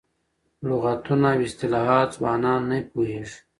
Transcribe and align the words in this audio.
لغتونه 0.69 1.27
او 1.35 1.41
اصطلاحات 1.47 2.09
ځوانان 2.17 2.61
نه 2.69 2.77
پوهېږي. 2.91 3.37